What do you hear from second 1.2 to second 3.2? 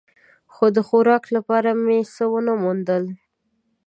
لپاره مې څه و نه موندل.